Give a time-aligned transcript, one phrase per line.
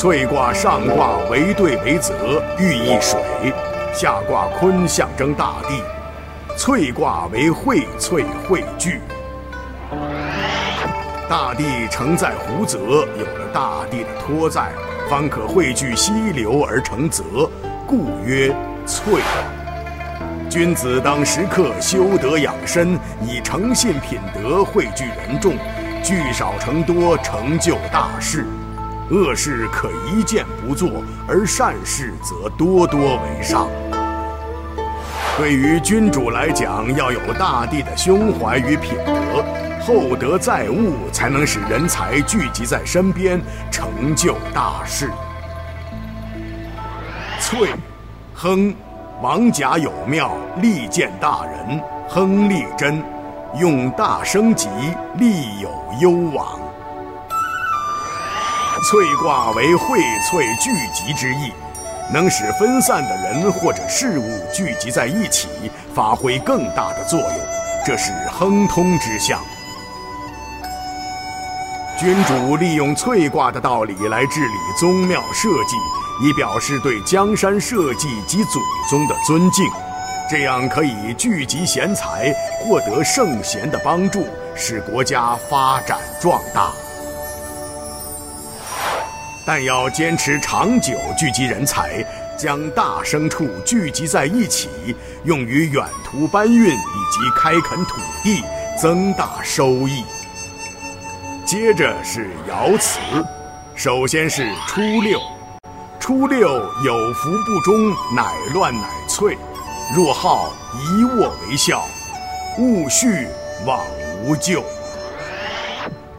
[0.00, 3.20] 翠卦上卦为兑为泽，寓意水；
[3.92, 5.82] 下卦坤象征大地。
[6.56, 8.98] 翠卦为荟萃汇聚，
[11.28, 14.72] 大地承载湖泽，有了大地的托载，
[15.10, 17.22] 方可汇聚溪流而成泽，
[17.86, 18.56] 故曰
[18.86, 19.20] 翠。
[20.48, 25.52] 君子当时刻修德养身，以诚信品德汇聚人众，
[26.02, 28.46] 聚少成多，成就大事。
[29.10, 33.68] 恶事可一件不做，而善事则多多为上。
[35.36, 39.44] 对于君主来讲，要有大地的胸怀与品德，
[39.80, 45.10] 厚德载物，才能使人才聚集在身边，成就大事。
[47.40, 47.70] 翠，
[48.34, 48.74] 亨。
[49.22, 53.04] 王甲有庙，利见大人，亨利贞，
[53.58, 54.66] 用大生吉，
[55.16, 55.68] 利有
[56.00, 56.58] 攸往。
[58.82, 61.52] 翠卦为荟萃聚集之意，
[62.12, 65.48] 能使分散的人或者事物聚集在一起，
[65.94, 67.30] 发挥更大的作用，
[67.84, 69.40] 这是亨通之象。
[71.98, 75.76] 君主利用翠卦的道理来治理宗庙社稷。
[76.22, 79.64] 以表示对江山社稷及祖宗的尊敬，
[80.28, 86.72] 这样可以聚集贤才，获得圣贤的帮助，使国家发展壮大。
[89.52, 92.06] 但要坚持长久聚集人才，
[92.38, 94.68] 将大牲畜聚集在一起，
[95.24, 96.76] 用于远途搬运以
[97.10, 98.44] 及开垦土地，
[98.80, 100.04] 增大收益。
[101.44, 103.00] 接着是爻辞，
[103.74, 105.18] 首先是初六。
[105.98, 106.48] 初六
[106.84, 109.36] 有福不终，乃乱乃脆。
[109.92, 111.84] 若好一卧为孝，
[112.56, 113.26] 勿续
[113.66, 113.80] 往
[114.22, 114.62] 无咎。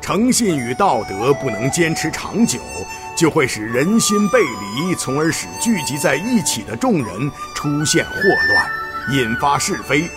[0.02, 2.60] 诚信与道德不能坚持长久，
[3.22, 8.14] 就会使人心背离，从而使聚集在一起的众人出现祸
[8.50, 10.10] 乱，引发是非。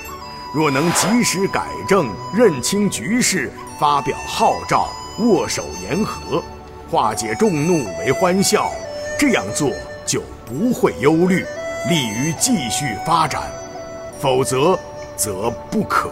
[0.54, 4.88] 若能及时改正，认清局势，发表号召，
[5.18, 6.42] 握手言和，
[6.90, 8.70] 化解众怒为欢笑。
[9.18, 9.70] 这样做
[10.06, 11.44] 就不会忧虑，
[11.90, 13.42] 利于继续发展；
[14.18, 14.78] 否则，
[15.14, 16.10] 则不可。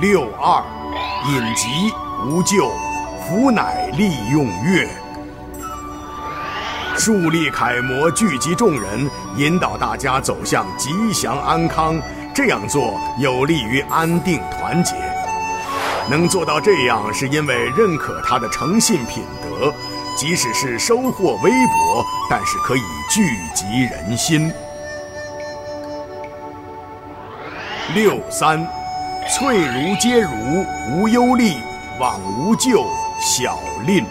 [0.00, 0.64] 六二，
[1.28, 1.92] 隐疾
[2.24, 2.72] 无咎，
[3.28, 4.88] 福乃利用月。
[6.96, 9.06] 树立楷模，聚集众人，
[9.36, 12.00] 引导大家走向吉祥安康。
[12.34, 14.94] 这样做有利于安定团结。
[16.08, 19.70] 能做到这样，是因为认可他的诚信品德。
[20.16, 23.22] 即使是收获微薄，但是可以聚
[23.54, 24.50] 集人心。
[27.94, 28.66] 六三，
[29.28, 31.52] 翠如皆如，无忧虑，
[32.00, 32.86] 往无咎，
[33.20, 34.04] 小令。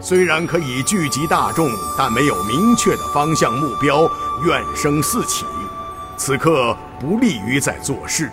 [0.00, 4.08] 虽然可以聚集大众，但没有明确的方向目标，
[4.44, 5.44] 怨声四起，
[6.16, 8.30] 此刻不利于在做事。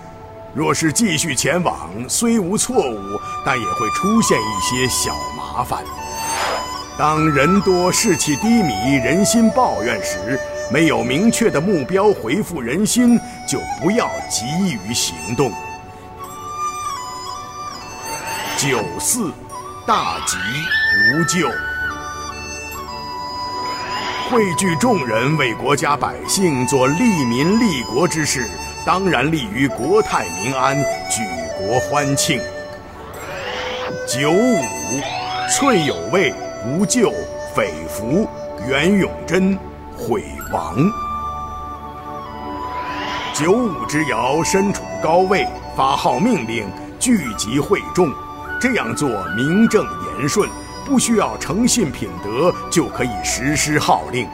[0.54, 5.84] 若是继续前往，虽无错误，但也会出现一些小麻烦。
[6.98, 10.40] 当人多士气低迷、人心抱怨时，
[10.72, 15.52] 没有明确的目标回复人心，就不要急于行动。
[18.68, 19.32] 九四，
[19.86, 20.38] 大吉
[20.98, 21.48] 无咎。
[24.28, 28.50] 汇聚众人为国家百姓做利民利国之事。
[28.84, 30.76] 当然利于国泰民安，
[31.12, 31.22] 举
[31.60, 32.42] 国欢庆。
[34.08, 34.64] 九五，
[35.52, 36.34] 翠有位，
[36.66, 37.14] 无咎，
[37.56, 38.28] 匪福，
[38.68, 39.56] 袁永贞，
[39.96, 40.76] 毁亡。
[43.32, 45.48] 九五之爻身处高位，
[45.78, 46.68] 发号命令，
[47.00, 48.12] 聚集会众，
[48.60, 49.86] 这样做名正
[50.20, 50.50] 言顺，
[50.86, 54.28] 不需要诚信品德就可以实施号令。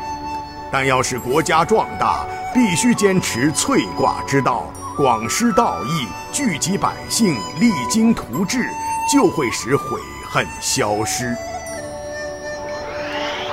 [0.72, 8.70] 但要使国家壮大，必须坚持翠卦之道，广施道义，聚集百姓，励精图治，
[9.12, 10.00] 就会使悔
[10.30, 11.36] 恨消失。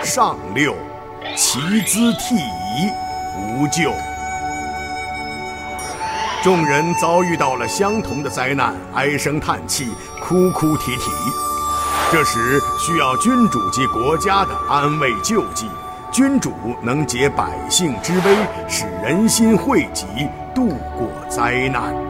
[0.04, 0.74] 上六，
[1.36, 2.90] 其资替夷，
[3.36, 3.92] 无咎。
[6.40, 9.88] 众人遭遇到了相同的灾难，唉声叹气，
[10.22, 11.10] 哭哭啼啼，
[12.12, 15.68] 这时需要君主及国家的安慰救济。
[16.12, 18.36] 君主能解百姓之危，
[18.68, 20.06] 使人心汇集，
[20.54, 22.07] 度过灾难。